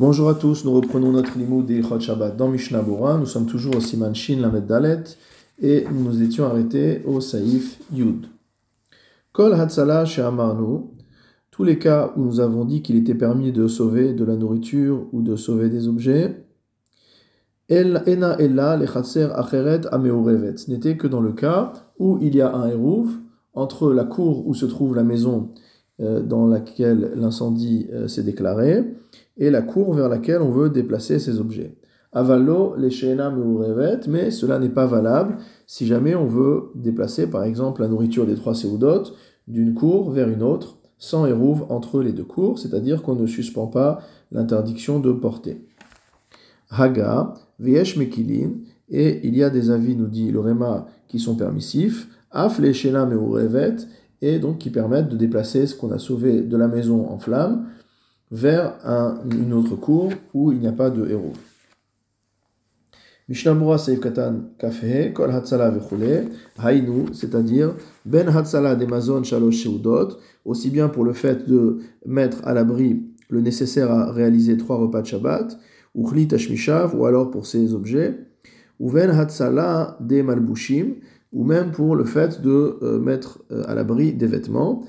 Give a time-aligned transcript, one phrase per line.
[0.00, 3.18] Bonjour à tous, nous reprenons notre limoud d'Ilchot Shabbat dans Mishnah Bora.
[3.18, 5.04] Nous sommes toujours au Siman Shin Lamed
[5.60, 8.24] et nous étions arrêtés au Saïf Yud.
[9.32, 10.86] Kol Hatzala She'amarnu,
[11.50, 15.06] tous les cas où nous avons dit qu'il était permis de sauver de la nourriture
[15.12, 16.46] ou de sauver des objets,
[17.68, 19.82] El Ena Ella Lechatser Acheret
[20.68, 23.10] n'était que dans le cas où il y a un hérouv
[23.52, 25.50] entre la cour où se trouve la maison
[26.22, 28.84] dans laquelle l'incendie euh, s'est déclaré
[29.36, 31.76] et la cour vers laquelle on veut déplacer ces objets.
[32.12, 37.82] Avalo, les revet, mais cela n'est pas valable si jamais on veut déplacer par exemple
[37.82, 39.14] la nourriture des trois séoudotes
[39.46, 43.66] d'une cour vers une autre, sans érouve entre les deux cours, c'est-à-dire qu'on ne suspend
[43.66, 44.00] pas
[44.32, 45.66] l'interdiction de porter.
[46.70, 48.52] Haga, Viesh Mekilin,
[48.88, 52.72] et il y a des avis, nous dit le Réma, qui sont permissifs, Af les
[52.72, 53.76] revet,
[54.22, 57.66] et donc qui permettent de déplacer ce qu'on a sauvé de la maison en flamme
[58.30, 58.74] vers
[59.30, 61.32] une autre cour où il n'y a pas de héros.
[63.28, 70.68] Mishnamura Seif Katan Kafhe, Kol Hatzala Vechule, Hainu, c'est-à-dire Ben Hatzala Demazon Shalosh Sheudot, aussi
[70.68, 75.06] bien pour le fait de mettre à l'abri le nécessaire à réaliser trois repas de
[75.06, 75.56] Shabbat,
[75.94, 78.18] ou Chli Tashmishav, ou alors pour ces objets,
[78.80, 80.94] ou Ben Hatzala de Malbushim,
[81.32, 84.84] ou même pour le fait de euh, mettre euh, à l'abri des vêtements,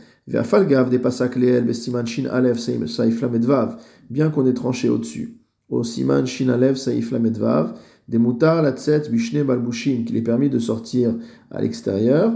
[4.10, 5.38] bien qu'on ait tranché au-dessus.
[5.70, 7.74] Au siman shin alev saif lamedvav,
[8.08, 11.16] des mutar la tset bishne balbushim, qu'il est permis de sortir
[11.50, 12.34] à l'extérieur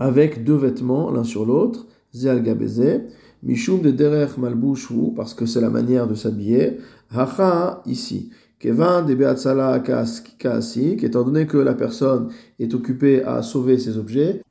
[0.00, 3.02] avec deux vêtements l'un sur l'autre, zeal gabeze,
[3.42, 6.78] mishum de derech malbushu, parce que c'est la manière de s'habiller,
[7.10, 8.30] hacha ici.
[8.60, 14.42] Kevin de beatzala kaasik, étant donné que la personne est occupée à sauver ses objets,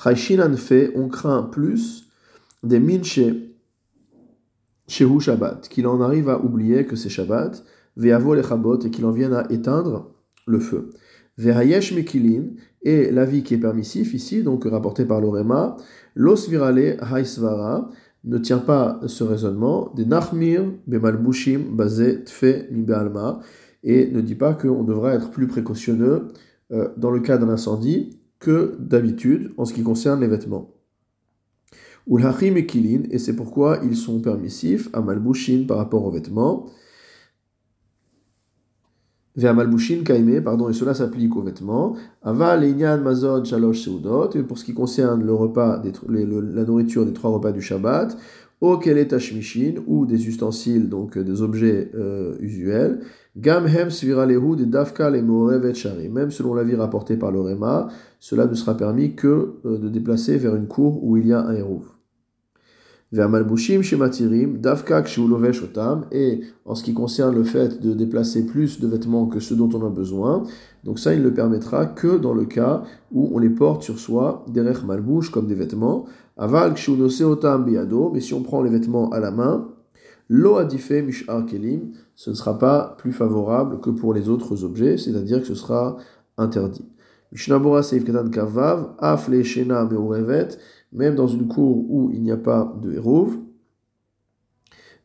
[0.00, 2.08] Chayshinan fait, on craint plus
[2.62, 3.18] des minche
[4.86, 7.64] Shehu Shabbat, qu'il en arrive à oublier que c'est Shabbat,
[7.96, 10.12] Ve'avo le Chabot, et qu'il en vienne à éteindre
[10.46, 10.90] le feu.
[11.36, 12.44] Ve'hayesh Mekilin,
[12.82, 15.76] et l'avis qui est permissif ici, donc rapporté par l'Orema,
[16.14, 17.90] Los Virale Haisvara,
[18.24, 23.40] ne tient pas ce raisonnement, des Nachmir Bemalbushim Bazé Tfe Mibealma,
[23.82, 26.28] et ne dit pas qu'on devra être plus précautionneux
[26.72, 30.74] euh, dans le cas d'un incendie que d'habitude en ce qui concerne les vêtements.
[32.08, 36.66] Ulhachim et kilin, et c'est pourquoi ils sont permissifs à malbushin par rapport aux vêtements.
[39.34, 41.96] Vers malbushin kaime, pardon, et cela s'applique aux vêtements.
[42.22, 47.14] Ava leinyan mazon shalosh seudot, et pour ce qui concerne le repas, la nourriture des
[47.14, 48.16] trois repas du Shabbat,
[48.62, 49.08] au kelet
[49.86, 53.00] ou des ustensiles, donc des objets euh, usuels.
[53.36, 55.22] Gam hem sviralehu de dafka le
[56.10, 57.88] Même selon l'avis rapporté par le Réma,
[58.20, 61.40] cela ne sera permis que euh, de déplacer vers une cour où il y a
[61.40, 61.82] un héros.
[63.01, 63.18] Vers malbushim shematirim, dafka otam, et
[66.64, 69.86] en ce qui concerne le fait de déplacer plus de vêtements que ceux dont on
[69.86, 70.44] a besoin,
[70.84, 73.98] donc ça il ne le permettra que dans le cas où on les porte sur
[73.98, 76.06] soi, derech malbouche comme des vêtements,
[76.38, 76.74] aval
[77.22, 79.68] otam biado, mais si on prend les vêtements à la main,
[80.28, 84.96] Lo adifé mishar kelim, ce ne sera pas plus favorable que pour les autres objets,
[84.96, 85.98] c'est-à-dire que ce sera
[86.38, 86.86] interdit.
[88.32, 88.96] Kavav,
[90.92, 93.38] même dans une cour où il n'y a pas de hérouv.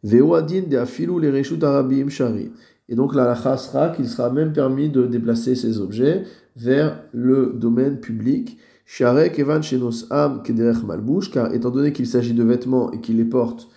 [0.03, 2.51] Veoadin de afilu les reshut arabim shari.
[2.89, 6.23] Et donc la lacha sera qu'il sera même permis de déplacer ces objets
[6.55, 8.57] vers le domaine public.
[8.85, 13.17] Share kevan shenos am kederech malbouche, car étant donné qu'il s'agit de vêtements et qu'il
[13.17, 13.67] les porte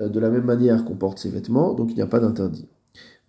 [0.00, 2.66] euh, de la même manière qu'on porte ses vêtements, donc il n'y a pas d'interdit.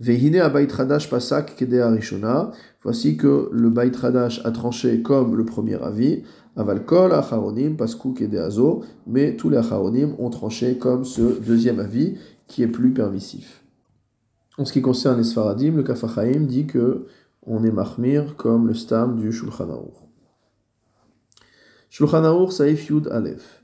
[0.00, 2.52] Vehine abayit radash pasak kedea rishona.
[2.82, 6.22] Voici que le bayit radash a tranché comme le premier avis.
[6.56, 8.82] Avalkol acharonim pasku kedeazo.
[9.06, 12.16] Mais tous les acharonim ont tranché comme ce deuxième avis
[12.46, 13.62] qui est plus permissif.
[14.58, 17.06] En ce qui concerne les Sfaradim, le Kafachaim dit que
[17.46, 19.94] on est mahmir comme le stam du Shulchan Aruch.
[21.88, 23.60] Shulchan Aruch Saif Yud Aleph.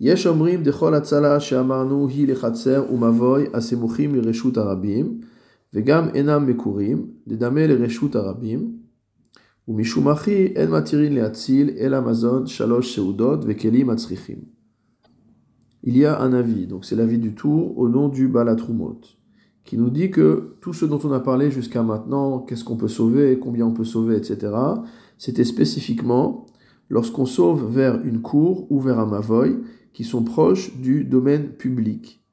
[0.00, 5.20] יש אומרים דכל הצלה שאמרנו היא לחצר ומבוי הסמוכים לרשות הרבים,
[15.83, 18.99] il y a un avis, donc c'est l'avis du tour au nom du Balatrumot,
[19.63, 22.89] qui nous dit que tout ce dont on a parlé jusqu'à maintenant, qu'est-ce qu'on peut
[22.89, 24.53] sauver, combien on peut sauver, etc.,
[25.17, 26.47] c'était spécifiquement
[26.89, 29.57] lorsqu'on sauve vers une cour ou vers un mavoy
[29.93, 32.25] qui sont proches du domaine public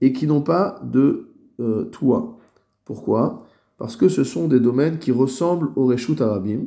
[0.00, 2.38] et qui n'ont pas de euh, toit.
[2.84, 3.46] Pourquoi?
[3.78, 6.66] Parce que ce sont des domaines qui ressemblent au Reshut Arabim,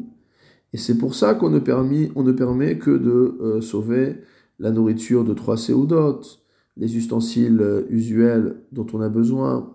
[0.73, 4.17] et c'est pour ça qu'on ne, permet, on ne permet que de euh, sauver
[4.59, 6.41] la nourriture de trois séoudotes,
[6.75, 9.73] les ustensiles euh, usuels dont on a besoin,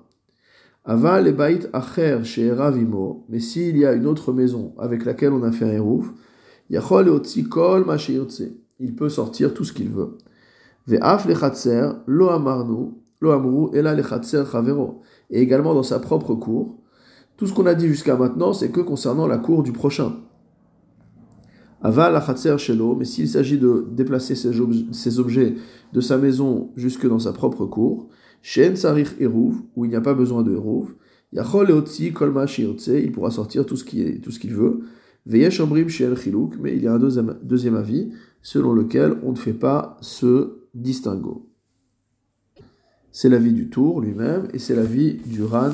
[0.85, 5.33] Aval et bait acher chez Ravimo, mais s'il y a une autre maison avec laquelle
[5.33, 6.11] on a fait un eruv,
[6.71, 7.87] yachol et kol
[8.81, 10.19] il peut sortir tout ce qu'il veut.
[10.89, 11.29] Ve'af
[12.07, 15.03] lo amarnu lo amru chavero.
[15.33, 16.79] Et également dans sa propre cour.
[17.37, 20.15] Tout ce qu'on a dit jusqu'à maintenant, c'est que concernant la cour du prochain.
[21.81, 25.57] Aval chez shelo, mais s'il s'agit de déplacer ses objets
[25.93, 28.09] de sa maison jusque dans sa propre cour,
[28.41, 30.95] Shen Sarich Eruv, où il n'y a pas besoin de Eruv,
[31.33, 34.81] Yachol Eotzi Kolma il pourra sortir tout ce qu'il veut.
[35.25, 38.11] Veyesh Omrim Shel Chiluk, mais il y a un deuxième, deuxième avis,
[38.43, 41.52] selon lequel on ne fait pas ce distinguo.
[43.13, 45.71] C'est l'avis du Tour lui-même, et c'est l'avis du Ran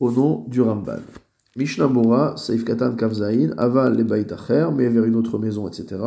[0.00, 1.02] au nom du Ramban.
[1.56, 6.00] Mishnah Bora, Saif Katan Kavzain, Aval le Acher, mais vers une autre maison, etc.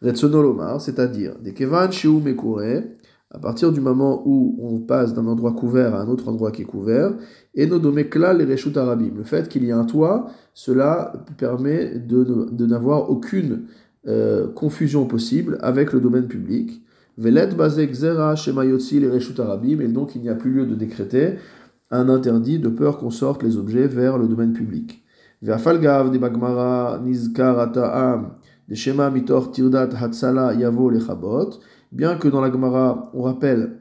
[0.00, 2.84] Retsonolomar, c'est-à-dire, des Kevan Shiu Mekure,
[3.30, 6.62] à partir du moment où on passe d'un endroit couvert à un autre endroit qui
[6.62, 7.12] est couvert,
[7.54, 9.12] et nos domekla les reshut arabim.
[9.16, 13.64] Le fait qu'il y ait un toit, cela permet de, n'avoir aucune
[14.06, 16.82] euh, confusion possible avec le domaine public.
[17.18, 20.74] Velet bazek zera shemayotzi les reshut arabim, et donc il n'y a plus lieu de
[20.74, 21.34] décréter
[21.90, 25.04] un interdit de peur qu'on sorte les objets vers le domaine public.
[25.42, 27.70] Ve'afalgav de bagmara nizkar
[28.68, 31.60] de shema mitor tirdat hatsala yavo lechabot,
[31.90, 33.78] bien que dans la Gemara, on rappelle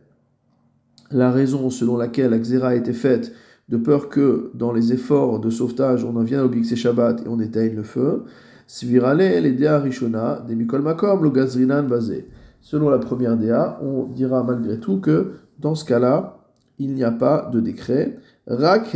[1.11, 3.31] la raison selon laquelle la Xéra a été faite,
[3.69, 7.29] de peur que dans les efforts de sauvetage, on en vienne au Bixé Shabbat et
[7.29, 8.23] on éteigne le feu.
[8.67, 12.27] Svirale, les Rishona, des Mikol Makom, le Gazrinan basé.
[12.61, 16.37] Selon la première Dea, on dira malgré tout que dans ce cas-là,
[16.79, 18.17] il n'y a pas de décret.
[18.47, 18.95] Rak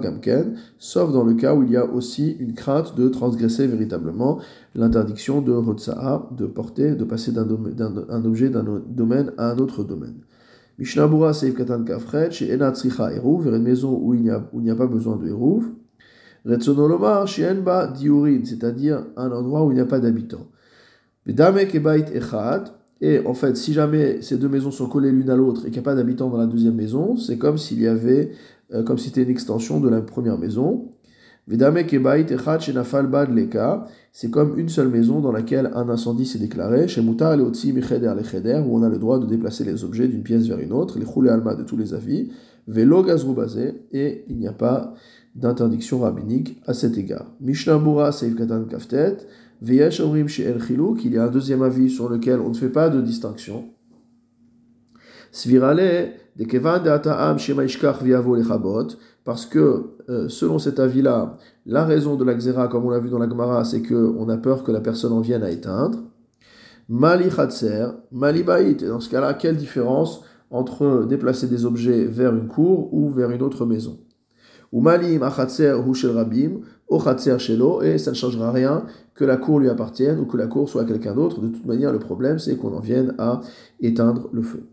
[0.00, 4.38] gamken, sauf dans le cas où il y a aussi une crainte de transgresser véritablement
[4.74, 7.48] l'interdiction de hotsa'a, de porter, de passer d'un
[8.24, 10.16] objet d'un domaine à un autre domaine.
[10.78, 12.72] Mishnabura seif katan kafret, chez enat
[13.14, 14.30] eruv, vers une maison où il n'y
[14.70, 15.66] a, pas besoin de eruv.
[16.46, 20.48] Retsonolomar, chez enba diurin, c'est-à-dire un endroit où il n'y a pas d'habitants.
[23.00, 25.72] Et en fait, si jamais ces deux maisons sont collées l'une à l'autre et qu'il
[25.72, 28.30] n'y a pas d'habitants dans la deuxième maison, c'est comme s'il y avait,
[28.72, 30.88] euh, comme si c'était une extension de la première maison.
[34.12, 36.88] C'est comme une seule maison dans laquelle un incendie s'est déclaré.
[36.88, 40.72] Chez Moutar où on a le droit de déplacer les objets d'une pièce vers une
[40.72, 42.30] autre, les roulés alma de tous les avis.
[42.66, 43.04] Vélo
[43.92, 44.94] et il n'y a pas
[45.34, 47.26] d'interdiction rabbinique à cet égard.
[47.42, 48.34] Mishnah Mura Seif
[48.70, 49.18] Kaftet.
[50.26, 50.58] Chez El
[50.98, 53.64] qu'il y a un deuxième avis sur lequel on ne fait pas de distinction.
[55.32, 58.36] Svirale, de Kevan de Ata'am Ishkach Viavo
[59.24, 63.08] parce que euh, selon cet avis-là, la raison de la xéra, comme on l'a vu
[63.08, 66.02] dans la Gemara, c'est qu'on a peur que la personne en vienne à éteindre.
[66.88, 68.84] Mali Khatser, Mali Baït.
[68.84, 73.42] Dans ce cas-là, quelle différence entre déplacer des objets vers une cour ou vers une
[73.42, 73.98] autre maison?
[74.72, 76.60] Ou Malim Achatser Hushel Rabim,
[76.94, 80.46] Ochatser Shelo, et ça ne changera rien que la cour lui appartienne ou que la
[80.46, 81.40] cour soit à quelqu'un d'autre.
[81.40, 83.40] De toute manière, le problème, c'est qu'on en vienne à
[83.80, 84.64] éteindre le feu.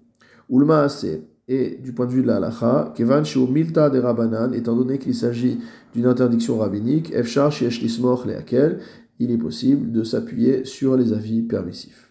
[0.50, 4.76] Ulma c'est et du point de vue de la halacha, kevan milta de rabanan, étant
[4.76, 5.60] donné qu'il s'agit
[5.94, 8.80] d'une interdiction rabbinique, efshar lismoch leakel,
[9.20, 12.11] il est possible de s'appuyer sur les avis permissifs.